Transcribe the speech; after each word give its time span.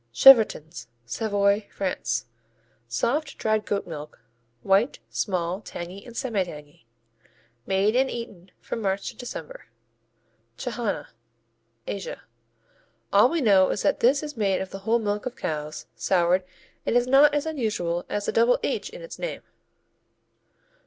Chevrotins 0.11 0.87
Savoy, 1.05 1.67
France 1.69 2.25
Soft, 2.87 3.37
dried 3.37 3.67
goat 3.67 3.85
milk; 3.85 4.19
white; 4.63 4.97
small; 5.11 5.61
tangy 5.61 6.03
and 6.03 6.17
semi 6.17 6.43
tangy. 6.43 6.87
Made 7.67 7.95
and 7.95 8.09
eaten 8.09 8.49
from 8.59 8.81
March 8.81 9.09
to 9.11 9.15
December. 9.15 9.65
Chhana 10.57 11.09
Asia 11.85 12.23
All 13.13 13.29
we 13.29 13.41
know 13.41 13.69
is 13.69 13.83
that 13.83 13.99
this 13.99 14.23
is 14.23 14.35
made 14.35 14.59
of 14.59 14.71
the 14.71 14.79
whole 14.89 14.97
milk 14.97 15.27
of 15.27 15.35
cows, 15.35 15.85
soured, 15.95 16.43
and 16.83 16.95
it 16.95 16.99
is 16.99 17.05
not 17.05 17.35
as 17.35 17.45
unusual 17.45 18.03
as 18.09 18.25
the 18.25 18.31
double 18.31 18.57
"h" 18.63 18.89
in 18.89 19.03
its 19.03 19.19
name. 19.19 19.43